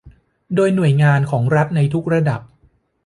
[0.55, 2.41] โดยหน่วยงานของรัฐในทุกระดับ